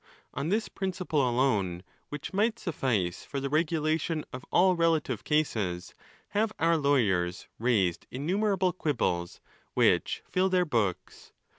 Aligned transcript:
On 0.33 0.49
this 0.49 0.67
principle 0.67 1.29
alone, 1.29 1.83
which 2.09 2.33
might 2.33 2.57
suffice 2.57 3.23
for 3.23 3.39
the 3.39 3.51
regulation 3.51 4.25
of 4.33 4.43
all 4.51 4.75
relative 4.75 5.23
cases, 5.23 5.93
have 6.29 6.51
our 6.57 6.75
lawyers 6.75 7.47
raised 7.59 8.07
innumerable 8.09 8.73
quibbles, 8.73 9.41
which 9.75 10.23
fill 10.27 10.49
their 10.49 10.65
books. 10.65 11.33